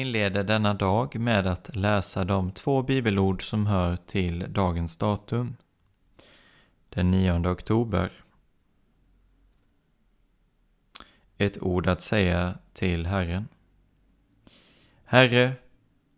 [0.00, 5.56] Inleder denna dag med att läsa de två bibelord som hör till dagens datum.
[6.88, 8.12] Den 9 oktober.
[11.36, 13.48] Ett ord att säga till Herren.
[15.04, 15.52] Herre,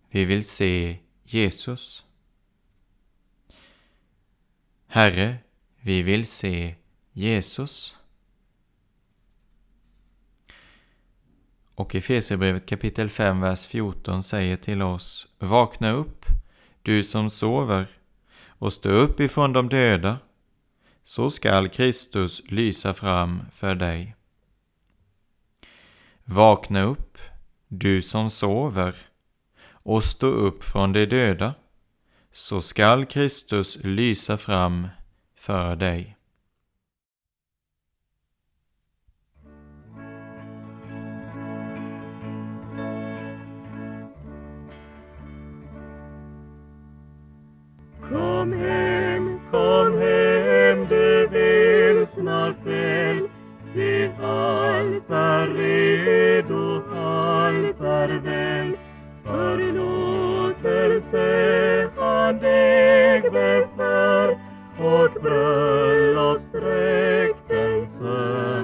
[0.08, 2.04] vi vill se Jesus.
[4.86, 5.36] Herre,
[5.80, 6.74] vi vill se
[7.12, 7.96] Jesus.
[11.80, 16.26] Och Efesierbrevet kapitel 5, vers 14 säger till oss Vakna upp,
[16.82, 17.86] du som sover,
[18.46, 20.18] och stå upp ifrån de döda,
[21.02, 24.16] så skall Kristus lysa fram för dig.
[26.24, 27.18] Vakna upp,
[27.68, 28.94] du som sover,
[29.64, 31.54] och stå upp från de döda,
[32.32, 34.88] så skall Kristus lysa fram
[35.36, 36.19] för dig.
[58.00, 58.76] Allt
[59.24, 61.20] Förlåtelse
[61.96, 64.38] han dig beför
[64.78, 68.59] och bröllopsdräkten svär.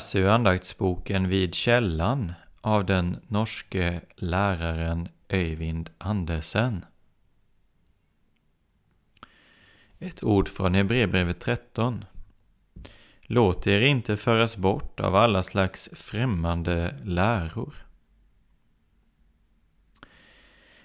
[0.00, 6.84] Läser ur andaktsboken Vid källan av den norske läraren Öyvind Andersen.
[9.98, 12.04] Ett ord från Hebreerbrevet 13.
[13.22, 17.74] Låt er inte föras bort av alla slags främmande läror.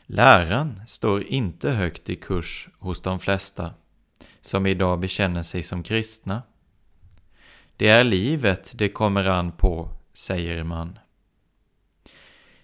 [0.06, 3.74] Läran står inte högt i kurs hos de flesta
[4.42, 6.42] som idag bekänner sig som kristna.
[7.78, 11.00] Det är livet det kommer an på, säger man.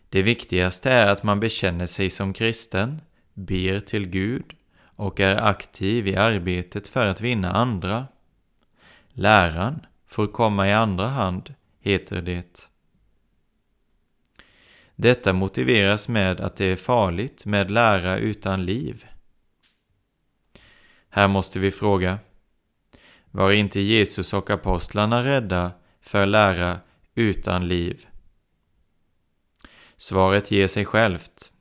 [0.09, 3.01] Det viktigaste är att man bekänner sig som kristen,
[3.33, 4.53] ber till Gud
[4.95, 8.07] och är aktiv i arbetet för att vinna andra.
[9.09, 12.69] Läran får komma i andra hand, heter det.
[14.95, 19.05] Detta motiveras med att det är farligt med lära utan liv.
[21.09, 22.19] Här måste vi fråga,
[23.31, 26.79] var inte Jesus och apostlarna rädda för lära
[27.15, 28.05] utan liv?
[29.97, 31.53] Svaret ger sig självt.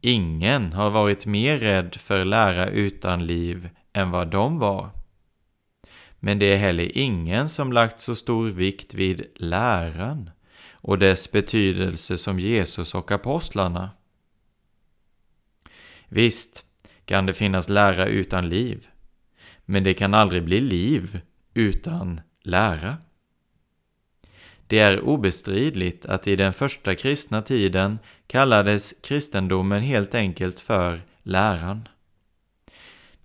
[0.00, 4.90] Ingen har varit mer rädd för lära utan liv än vad de var.
[6.18, 10.30] Men det är heller ingen som lagt så stor vikt vid läran
[10.70, 13.90] och dess betydelse som Jesus och apostlarna.
[16.08, 16.64] Visst
[17.04, 18.88] kan det finnas lära utan liv,
[19.66, 21.20] men det kan aldrig bli liv
[21.54, 22.96] utan lära.
[24.66, 31.88] Det är obestridligt att i den första kristna tiden kallades kristendomen helt enkelt för läran.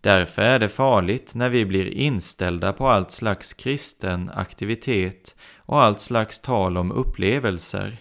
[0.02, 6.02] Därför är det farligt när vi blir inställda på allt slags kristen aktivitet och allt
[6.02, 7.98] slags tal om upplevelser.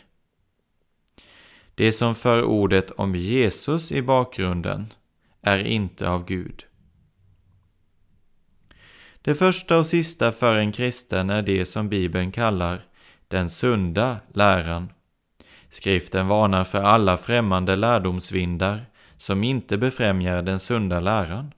[1.74, 4.86] Det som för ordet om Jesus i bakgrunden
[5.42, 6.64] är inte av Gud.
[9.30, 12.84] Det första och sista för en kristen är det som Bibeln kallar
[13.28, 14.92] den sunda läran.
[15.68, 18.86] Skriften varnar för alla främmande lärdomsvindar
[19.16, 21.52] som inte befrämjar den sunda läran.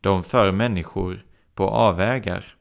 [0.00, 1.24] De för människor
[1.54, 2.56] på avvägar.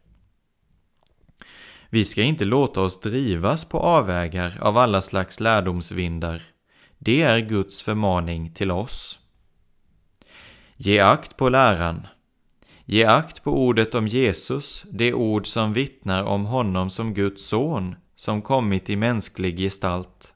[1.89, 6.41] Vi ska inte låta oss drivas på avvägar av alla slags lärdomsvindar.
[6.97, 9.19] Det är Guds förmaning till oss.
[10.77, 12.07] Ge akt på läran.
[12.91, 17.95] Ge akt på ordet om Jesus, det ord som vittnar om honom som Guds son,
[18.15, 20.33] som kommit i mänsklig gestalt.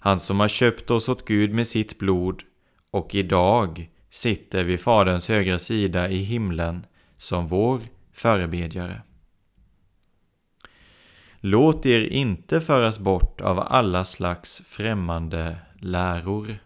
[0.00, 2.42] Han som har köpt oss åt Gud med sitt blod
[2.90, 6.86] och idag sitter vid Faderns högra sida i himlen
[7.16, 7.80] som vår
[8.12, 9.02] förebedjare.
[11.40, 16.58] Låt er inte föras bort av alla slags främmande läror.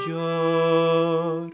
[0.08, 1.52] gör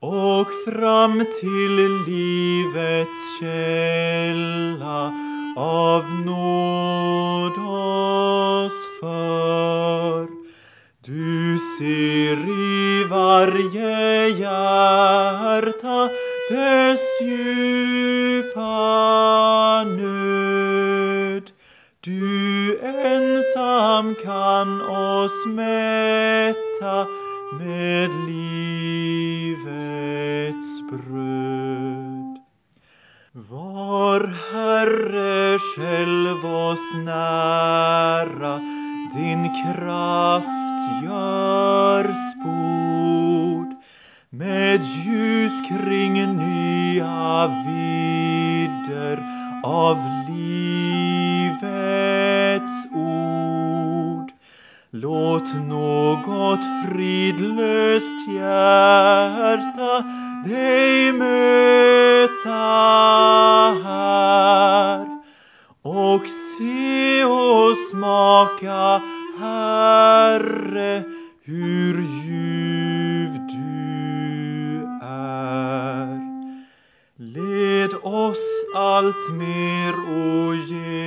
[0.00, 1.76] och fram till
[2.06, 5.12] livets källa
[5.56, 10.28] av nåd oss för.
[11.04, 15.33] Du ser i varje hjärta
[24.80, 27.06] oss mätta
[27.58, 29.62] med livets
[30.90, 32.38] bröd.
[33.32, 34.20] Var
[34.52, 38.58] Herre själv oss nära,
[39.14, 43.74] din kraft gör spord
[44.30, 49.18] med ljus kring nya vidder
[49.64, 49.96] av
[50.28, 51.46] livets
[52.94, 53.53] ord.
[54.96, 60.04] Låt något fridlöst hjärta
[60.44, 62.50] dig möta
[63.84, 65.06] här
[65.82, 69.02] och se och smaka,
[69.40, 71.02] Herre,
[71.44, 76.20] hur ljuv du är.
[77.16, 81.03] Led oss allt mer, o Jesus,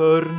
[0.00, 0.29] Vader.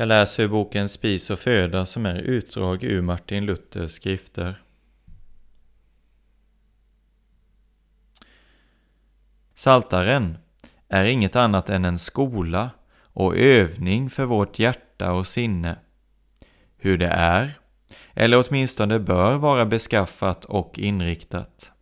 [0.00, 4.62] Jag läser ur boken Spis och föda som är utdrag ur Martin Luthers skrifter.
[9.54, 10.38] Saltaren
[10.88, 15.76] är inget annat än en skola och övning för vårt hjärta och sinne.
[16.76, 17.58] Hur det är,
[18.14, 21.72] eller åtminstone bör vara beskaffat och inriktat.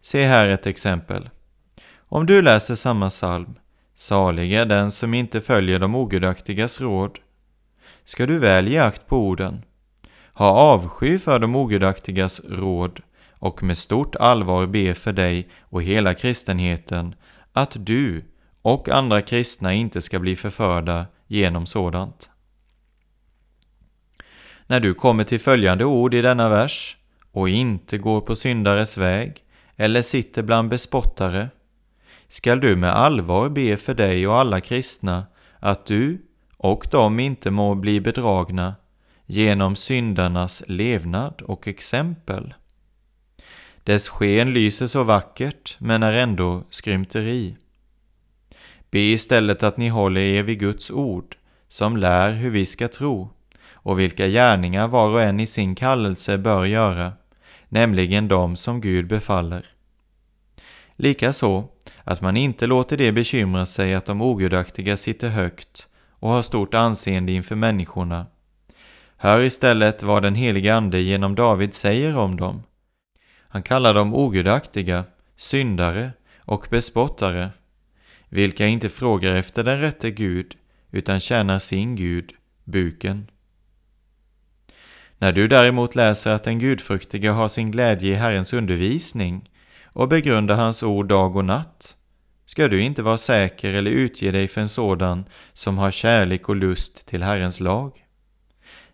[0.00, 1.30] Se här ett exempel.
[1.96, 3.54] Om du läser samma psalm
[3.98, 7.18] Salig är den som inte följer de ogudaktigas råd.
[8.04, 9.62] Ska du väl ge akt på orden,
[10.32, 13.00] ha avsky för de ogudaktigas råd
[13.38, 17.14] och med stort allvar be för dig och hela kristenheten
[17.52, 18.24] att du
[18.62, 22.30] och andra kristna inte ska bli förförda genom sådant.
[24.66, 26.96] När du kommer till följande ord i denna vers
[27.32, 29.44] och inte går på syndares väg
[29.76, 31.48] eller sitter bland bespottare,
[32.28, 35.26] skall du med allvar be för dig och alla kristna
[35.58, 36.22] att du
[36.56, 38.74] och de inte må bli bedragna
[39.26, 42.54] genom syndarnas levnad och exempel.
[43.84, 47.56] Dess sken lyser så vackert, men är ändå skrymteri.
[48.90, 51.36] Be istället att ni håller er vid Guds ord,
[51.68, 53.30] som lär hur vi ska tro,
[53.72, 57.12] och vilka gärningar var och en i sin kallelse bör göra,
[57.68, 59.66] nämligen de som Gud befaller.
[61.00, 61.64] Likaså
[62.04, 66.74] att man inte låter det bekymra sig att de ogudaktiga sitter högt och har stort
[66.74, 68.26] anseende inför människorna.
[69.16, 72.62] Hör istället vad den helige Ande genom David säger om dem.
[73.48, 75.04] Han kallar dem ogudaktiga,
[75.36, 77.50] syndare och bespottare,
[78.28, 80.56] vilka inte frågar efter den rätte Gud,
[80.90, 82.32] utan tjänar sin Gud,
[82.64, 83.30] buken.
[85.18, 89.48] När du däremot läser att den gudfruktige har sin glädje i Herrens undervisning
[89.98, 91.96] och begrunda hans ord dag och natt,
[92.46, 96.56] ska du inte vara säker eller utge dig för en sådan som har kärlek och
[96.56, 98.04] lust till Herrens lag.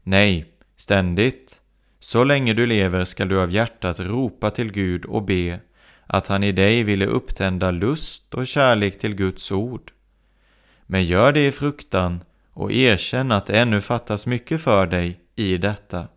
[0.02, 0.46] Nej,
[0.76, 1.60] ständigt,
[2.00, 5.60] så länge du lever skall du av hjärtat ropa till Gud och be
[6.06, 9.92] att han i dig ville upptända lust och kärlek till Guds ord.
[10.86, 12.20] Men gör det i fruktan
[12.52, 16.08] och erkänn att det ännu fattas mycket för dig i detta.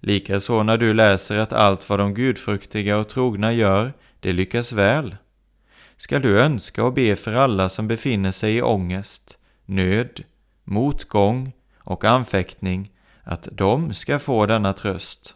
[0.00, 5.16] Likaså när du läser att allt vad de gudfruktiga och trogna gör, det lyckas väl,
[5.96, 10.24] skall du önska och be för alla som befinner sig i ångest, nöd,
[10.64, 12.90] motgång och anfäktning,
[13.22, 15.34] att de ska få denna tröst.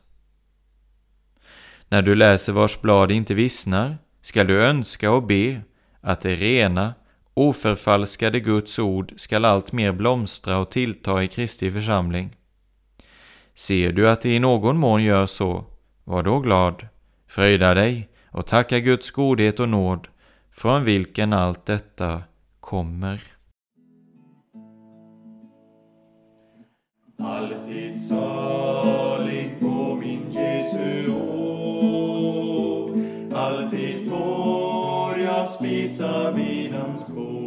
[1.88, 5.60] När du läser vars blad inte vissnar, skall du önska och be
[6.00, 6.94] att det rena,
[7.34, 12.36] oförfalskade Guds ord skall allt mer blomstra och tillta i Kristi församling.
[13.54, 15.64] Ser du att det i någon mån gör så,
[16.04, 16.86] var då glad,
[17.26, 20.08] fröjda dig och tacka Guds godhet och nåd,
[20.52, 22.22] från vilken allt detta
[22.60, 23.20] kommer.
[27.18, 32.42] Alltid salig på min Jesu ord.
[33.34, 37.41] Alltid får jag spisa vid hans bord.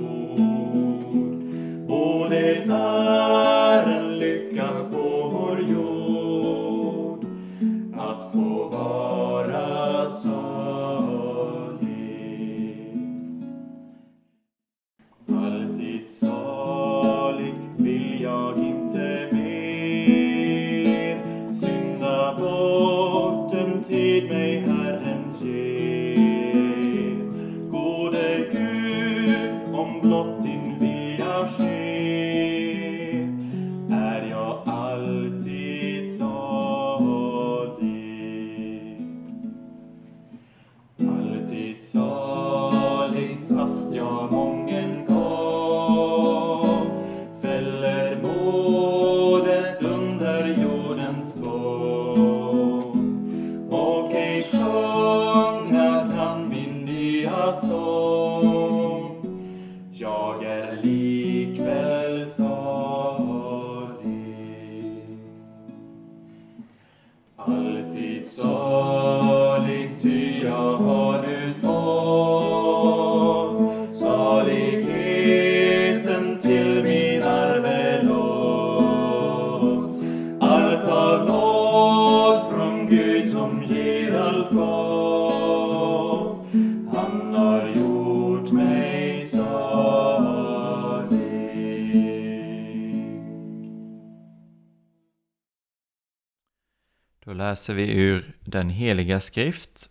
[97.56, 99.90] Läser vi ur den heliga skrift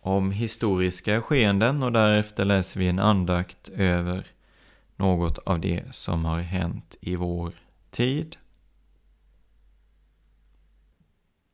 [0.00, 4.26] om historiska skeenden och därefter läser vi en andakt över
[4.96, 7.52] något av det som har hänt i vår
[7.90, 8.36] tid.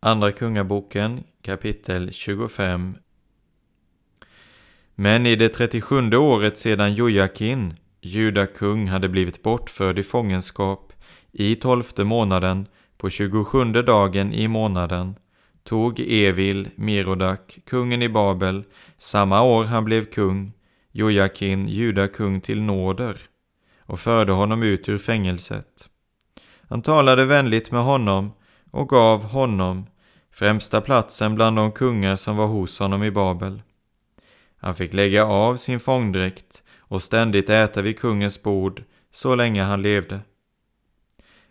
[0.01, 2.97] Andra Kungaboken kapitel 25
[4.95, 10.93] Men i det 37 året sedan Jojakin, judakung, hade blivit bortförd i fångenskap
[11.33, 12.67] i tolfte månaden
[12.99, 15.15] på 27 dagen i månaden
[15.65, 18.65] tog Evil Merodak, kungen i Babel,
[18.97, 20.53] samma år han blev kung,
[20.93, 23.17] Jojakin, judakung till nåder
[23.79, 25.89] och förde honom ut ur fängelset.
[26.69, 28.33] Han talade vänligt med honom
[28.71, 29.87] och gav honom
[30.33, 33.63] främsta platsen bland de kungar som var hos honom i Babel.
[34.61, 39.83] Han fick lägga av sin fångdräkt och ständigt äta vid kungens bord så länge han
[39.83, 40.21] levde.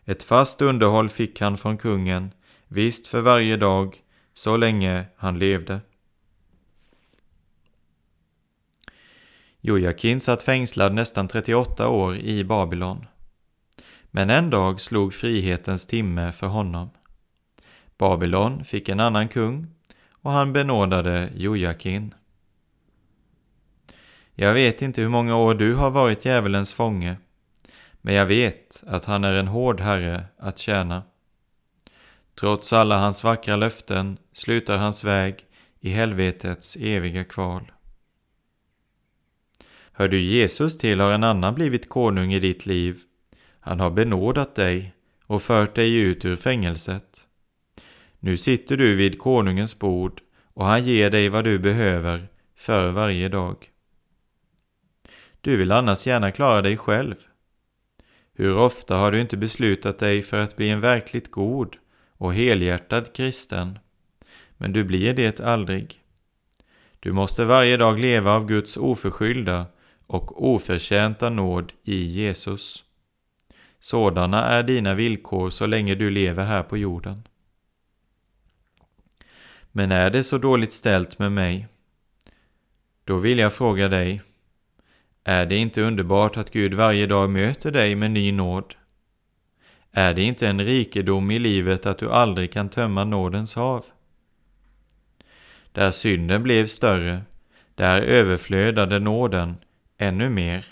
[0.09, 2.33] Ett fast underhåll fick han från kungen,
[2.67, 3.95] visst för varje dag,
[4.33, 5.81] så länge han levde.
[9.61, 13.05] Jojakin satt fängslad nästan 38 år i Babylon.
[14.11, 16.89] Men en dag slog frihetens timme för honom.
[17.97, 19.67] Babylon fick en annan kung
[20.11, 22.13] och han benådade Jojakin.
[24.33, 27.17] Jag vet inte hur många år du har varit djävulens fånge
[28.07, 31.03] men jag vet att han är en hård herre att tjäna.
[32.39, 35.45] Trots alla hans vackra löften slutar hans väg
[35.79, 37.71] i helvetets eviga kval.
[39.91, 42.99] Hör du Jesus till har en annan blivit konung i ditt liv.
[43.59, 44.93] Han har benådat dig
[45.25, 47.27] och fört dig ut ur fängelset.
[48.19, 50.21] Nu sitter du vid konungens bord
[50.53, 53.69] och han ger dig vad du behöver för varje dag.
[55.41, 57.15] Du vill annars gärna klara dig själv.
[58.39, 61.75] Hur ofta har du inte beslutat dig för att bli en verkligt god
[62.17, 63.79] och helhjärtad kristen?
[64.57, 66.01] Men du blir det aldrig.
[66.99, 69.65] Du måste varje dag leva av Guds oförskyllda
[70.07, 72.83] och oförtjänta nåd i Jesus.
[73.79, 77.23] Sådana är dina villkor så länge du lever här på jorden.
[79.71, 81.67] Men är det så dåligt ställt med mig?
[83.03, 84.21] Då vill jag fråga dig,
[85.29, 88.75] är det inte underbart att Gud varje dag möter dig med ny nåd?
[89.91, 93.85] Är det inte en rikedom i livet att du aldrig kan tömma nådens hav?
[95.71, 97.21] Där synden blev större,
[97.75, 99.55] där överflödade nåden
[99.97, 100.65] ännu mer.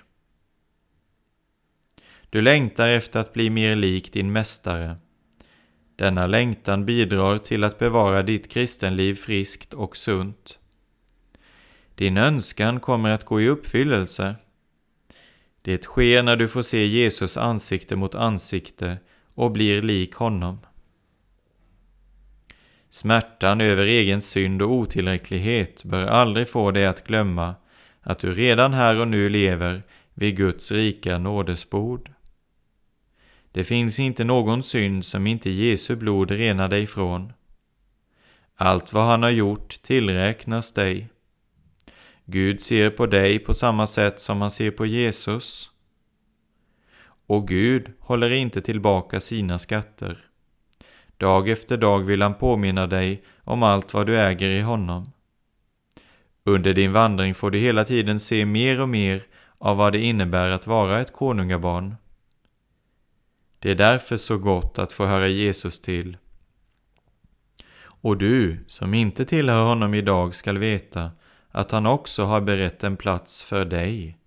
[2.30, 4.96] Du längtar efter att bli mer lik din mästare.
[5.96, 10.60] Denna längtan bidrar till att bevara ditt kristenliv friskt och sunt.
[11.96, 14.36] Din önskan kommer att gå i uppfyllelse.
[15.66, 18.98] Det sker när du får se Jesus ansikte mot ansikte
[19.34, 20.60] och blir lik honom.
[22.90, 27.56] Smärtan över egen synd och otillräcklighet bör aldrig få dig att glömma
[28.02, 32.12] att du redan här och nu lever vid Guds rika nådesbord.
[33.52, 37.34] Det finns inte någon synd som inte Jesu blod renar dig från.
[38.56, 41.10] Allt vad han har gjort tillräknas dig.
[42.26, 45.72] Gud ser på dig på samma sätt som han ser på Jesus.
[47.28, 50.18] Och Gud håller inte tillbaka sina skatter.
[51.18, 55.12] Dag efter dag vill han påminna dig om allt vad du äger i honom.
[56.44, 59.24] Under din vandring får du hela tiden se mer och mer
[59.58, 61.96] av vad det innebär att vara ett konungabarn.
[63.60, 66.18] Det är därför så gott att få höra Jesus till.
[67.86, 71.12] Och du som inte tillhör honom idag skall veta
[71.56, 74.18] att han också har berett en plats för dig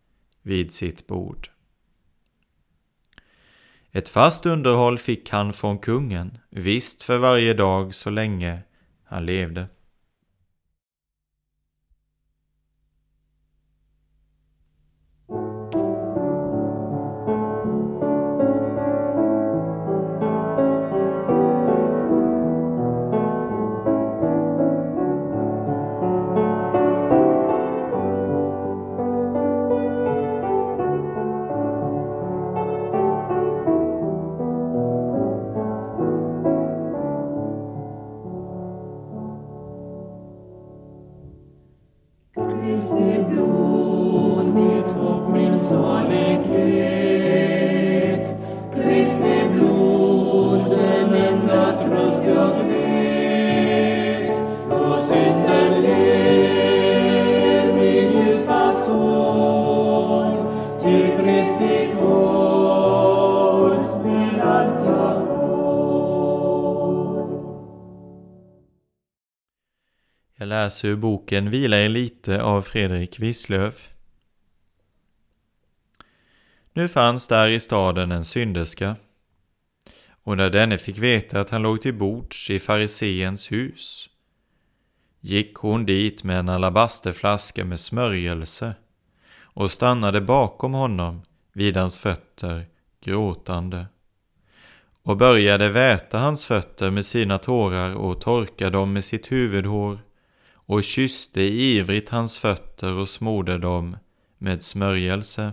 [0.43, 1.49] vid sitt bord.
[3.93, 8.63] Ett fast underhåll fick han från kungen, visst för varje dag så länge
[9.05, 9.67] han levde.
[70.69, 73.91] Läser ur boken Vila er lite av Fredrik Wisslöf.
[76.73, 78.97] Nu fanns där i staden en synderska.
[80.25, 84.09] Och när denne fick veta att han låg till bords i fariseens hus
[85.21, 88.75] gick hon dit med en alabasterflaska med smörjelse
[89.41, 92.67] och stannade bakom honom vid hans fötter
[93.05, 93.87] gråtande
[95.03, 99.99] och började väta hans fötter med sina tårar och torka dem med sitt huvudhår
[100.69, 103.97] och kysste ivrigt hans fötter och smorde dem
[104.39, 105.53] med smörjelse.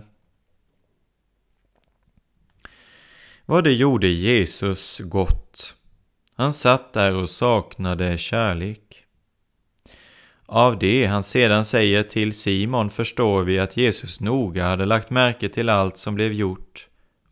[3.46, 5.74] Vad det gjorde Jesus gott.
[6.34, 9.04] Han satt där och saknade kärlek.
[10.46, 15.48] Av det han sedan säger till Simon förstår vi att Jesus noga hade lagt märke
[15.48, 16.88] till allt som blev gjort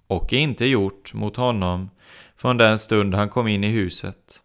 [0.06, 1.90] och inte gjort mot honom
[2.36, 4.42] från den stund han kom in i huset.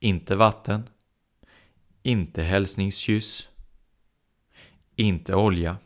[0.00, 0.88] Inte vatten,
[2.06, 3.48] inte hälsningskyss,
[4.96, 5.76] inte olja,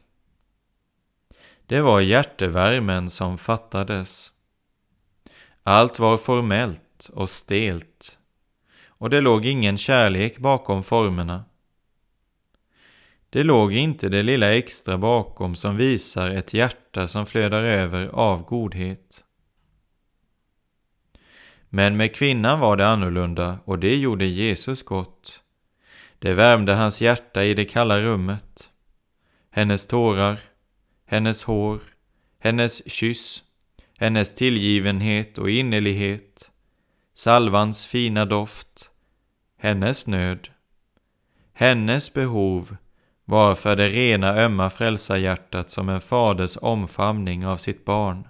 [1.67, 4.33] Det var hjärtevärmen som fattades.
[5.63, 8.19] Allt var formellt och stelt
[8.87, 11.45] och det låg ingen kärlek bakom formerna.
[13.31, 18.45] Det låg inte det lilla extra bakom som visar ett hjärta som flödar över av
[18.45, 19.25] godhet.
[21.69, 25.41] Men med kvinnan var det annorlunda och det gjorde Jesus gott.
[26.19, 28.71] Det värmde hans hjärta i det kalla rummet.
[29.51, 30.41] Hennes tårar,
[31.07, 31.81] hennes hår,
[32.39, 33.43] hennes kyss,
[33.99, 36.51] hennes tillgivenhet och innerlighet,
[37.15, 38.91] salvans fina doft,
[39.59, 40.49] hennes nöd,
[41.53, 42.77] hennes behov
[43.25, 48.29] var för det rena ömma frälsarhjärtat som en faders omfamning av sitt barn.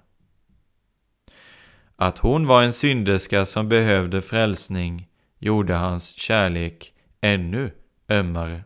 [1.97, 7.71] Att hon var en synderska som behövde frälsning gjorde hans kärlek ännu
[8.09, 8.65] ömmare.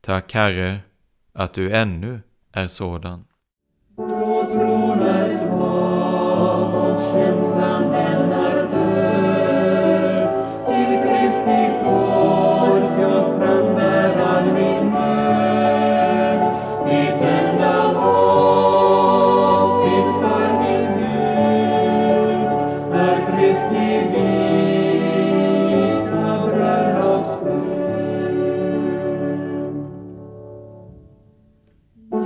[0.00, 0.78] Tack Herre
[1.32, 2.20] att du ännu
[2.52, 3.24] är sådan.
[3.96, 7.49] Då tron är svag och känns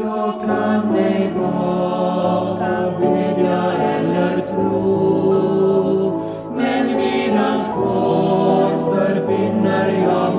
[0.00, 6.22] jag kan ej våga bedja eller tro.
[6.56, 10.33] Men vid hans kors förfinner jag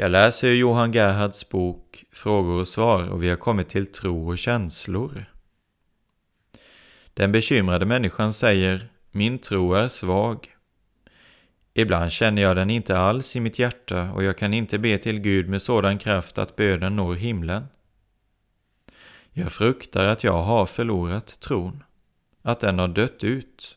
[0.00, 4.38] Jag läser Johan Gerhards bok Frågor och svar och vi har kommit till tro och
[4.38, 5.24] känslor.
[7.14, 10.54] Den bekymrade människan säger Min tro är svag.
[11.74, 15.18] Ibland känner jag den inte alls i mitt hjärta och jag kan inte be till
[15.18, 17.66] Gud med sådan kraft att bönen når himlen.
[19.32, 21.82] Jag fruktar att jag har förlorat tron,
[22.42, 23.76] att den har dött ut.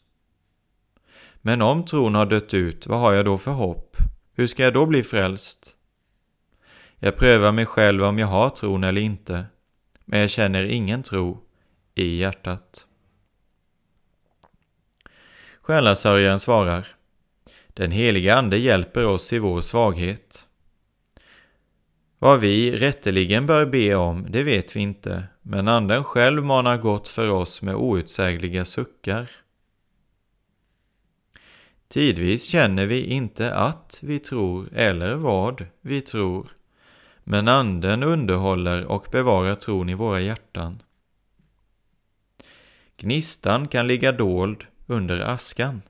[1.36, 3.98] Men om tron har dött ut, vad har jag då för hopp?
[4.34, 5.78] Hur ska jag då bli frälst?
[7.04, 9.46] Jag prövar mig själv om jag har tron eller inte,
[10.06, 11.42] men jag känner ingen tro
[11.96, 12.86] i hjärtat.
[15.62, 16.88] Själasörjaren svarar
[17.68, 20.48] Den helige Ande hjälper oss i vår svaghet.
[22.20, 27.08] Vad vi rätteligen bör be om, det vet vi inte, men Anden själv manar gott
[27.08, 29.30] för oss med outsägliga suckar.
[31.88, 36.52] Tidvis känner vi inte att vi tror eller vad vi tror,
[37.32, 40.82] men Anden underhåller och bevarar tron i våra hjärtan.
[42.98, 45.82] Gnistan kan ligga dold under askan.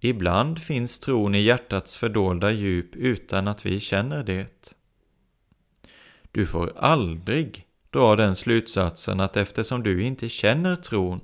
[0.00, 4.74] Ibland finns tron i hjärtats fördolda djup utan att vi känner det.
[6.32, 11.20] Du får aldrig dra den slutsatsen att eftersom du inte känner tron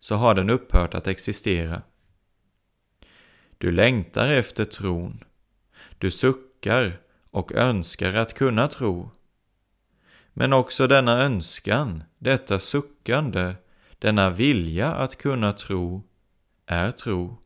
[0.00, 1.82] så har den upphört att existera.
[3.58, 5.24] Du längtar efter tron.
[5.98, 6.98] Du suckar
[7.32, 9.10] och önskar att kunna tro.
[10.32, 13.54] Men också denna önskan, detta suckande,
[13.98, 16.02] denna vilja att kunna tro,
[16.66, 17.36] är tro.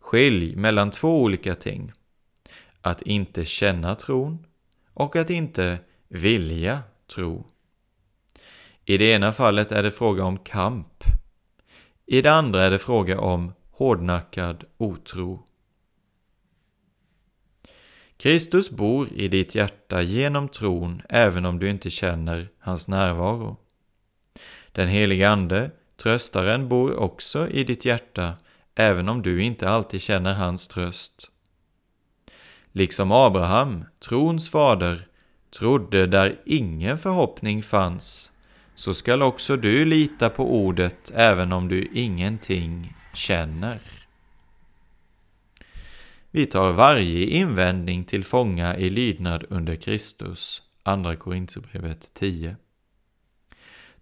[0.00, 1.92] Skilj mellan två olika ting.
[2.80, 4.46] Att inte känna tron
[4.94, 5.78] och att inte
[6.08, 6.82] vilja
[7.14, 7.46] tro.
[8.84, 11.04] I det ena fallet är det fråga om kamp.
[12.06, 15.46] I det andra är det fråga om hårdnackad otro.
[18.16, 23.56] Kristus bor i ditt hjärta genom tron även om du inte känner hans närvaro.
[24.72, 25.70] Den helige Ande,
[26.02, 28.34] tröstaren, bor också i ditt hjärta
[28.74, 31.30] även om du inte alltid känner hans tröst.
[32.72, 35.06] Liksom Abraham, trons fader,
[35.58, 38.32] trodde där ingen förhoppning fanns,
[38.74, 43.78] så skall också du lita på ordet även om du ingenting känner.
[46.36, 50.62] Vi tar varje invändning till fånga i lydnad under Kristus.
[50.82, 52.56] Andra Korinthierbrevet 10.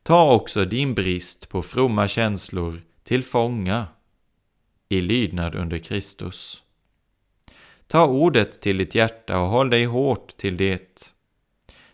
[0.03, 3.87] Ta också din brist på fromma känslor till fånga
[4.89, 6.63] i lydnad under Kristus.
[7.87, 11.13] Ta ordet till ditt hjärta och håll dig hårt till det.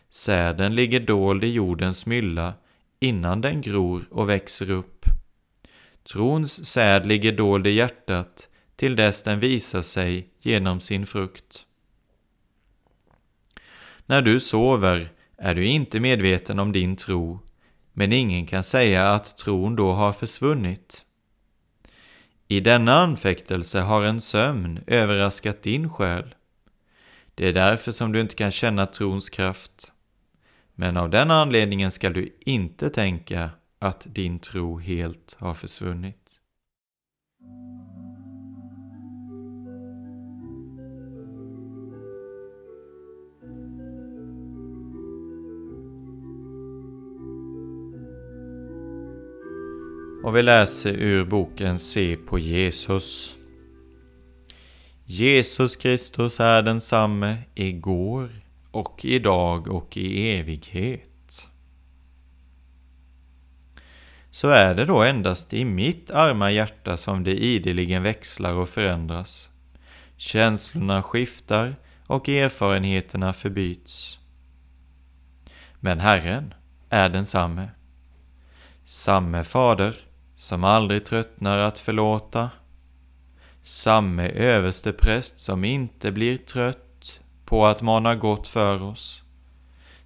[0.09, 2.53] Säden ligger dold i jordens mylla
[2.99, 5.05] innan den gror och växer upp.
[6.03, 8.47] Trons säd ligger dold i hjärtat
[8.81, 11.65] till dess den visar sig genom sin frukt.
[14.05, 17.39] När du sover är du inte medveten om din tro,
[17.93, 21.05] men ingen kan säga att tron då har försvunnit.
[22.47, 26.35] I denna anfäktelse har en sömn överraskat din själ.
[27.35, 29.93] Det är därför som du inte kan känna trons kraft.
[30.75, 36.20] Men av den anledningen skall du inte tänka att din tro helt har försvunnit.
[50.23, 53.35] Och vi läser ur boken Se på Jesus.
[55.05, 58.29] Jesus Kristus är densamme igår
[58.71, 61.49] och idag och i evighet.
[64.31, 69.49] Så är det då endast i mitt arma hjärta som det ideligen växlar och förändras.
[70.17, 71.75] Känslorna skiftar
[72.07, 74.19] och erfarenheterna förbyts.
[75.79, 76.53] Men Herren
[76.89, 77.69] är densamme.
[78.83, 80.10] Samme Fader
[80.41, 82.49] som aldrig tröttnar att förlåta.
[83.61, 89.23] Samme överstepräst som inte blir trött på att mana gott för oss.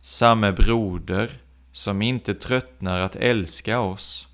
[0.01, 1.29] Samme broder
[1.71, 4.27] som inte tröttnar att älska oss.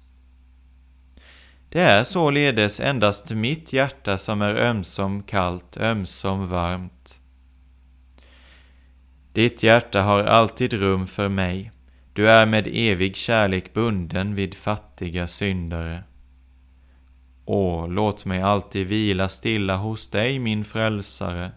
[1.70, 7.20] Det är således endast mitt hjärta som är ömsom kallt, ömsom varmt.
[9.34, 11.72] Ditt hjärta har alltid rum för mig.
[12.14, 16.04] Du är med evig kärlek bunden vid fattiga syndare.
[17.46, 21.52] Åh, låt mig alltid vila stilla hos dig, min frälsare,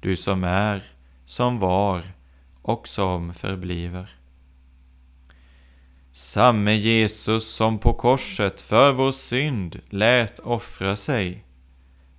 [0.00, 0.82] du som är,
[1.24, 2.02] som var
[2.62, 4.10] och som förbliver.
[6.12, 11.44] Samme Jesus som på korset för vår synd lät offra sig,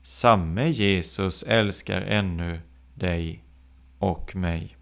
[0.03, 2.61] samme Jesus älskar ännu
[2.93, 3.43] dig
[3.99, 4.77] och mig.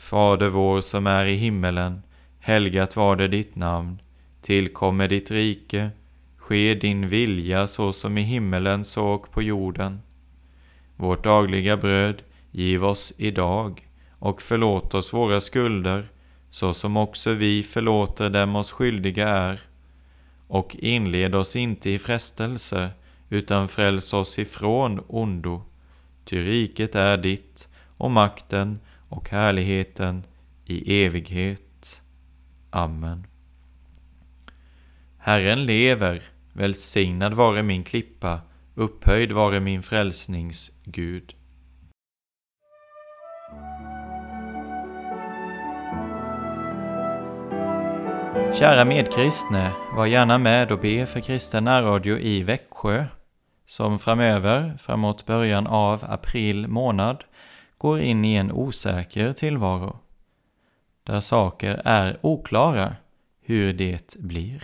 [0.00, 2.02] Fader vår som är i himmelen.
[2.38, 4.02] Helgat var det ditt namn.
[4.42, 5.90] Tillkommer ditt rike.
[6.36, 10.00] Ske din vilja så som i himmelen så och på jorden.
[10.96, 16.08] Vårt dagliga bröd giv oss idag och förlåt oss våra skulder
[16.50, 19.60] så som också vi förlåter dem oss skyldiga är.
[20.46, 22.90] Och inled oss inte i frestelse
[23.28, 25.62] utan fräls oss ifrån ondo.
[26.24, 28.78] Ty riket är ditt och makten
[29.10, 30.24] och härligheten
[30.64, 32.02] i evighet.
[32.70, 33.26] Amen.
[35.18, 38.40] Herren lever, välsignad vare min klippa,
[38.74, 41.34] upphöjd vare min frälsnings Gud.
[48.54, 53.04] Kära medkristne, var gärna med och be för kristen närradio i Växjö,
[53.66, 57.24] som framöver, framåt början av april månad,
[57.80, 59.98] går in i en osäker tillvaro,
[61.02, 62.96] där saker är oklara
[63.40, 64.62] hur det blir.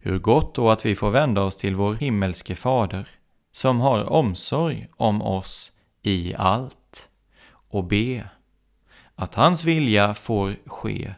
[0.00, 3.08] Hur gott då att vi får vända oss till vår himmelske Fader,
[3.52, 7.08] som har omsorg om oss i allt,
[7.50, 8.28] och be
[9.14, 11.14] att hans vilja får ske.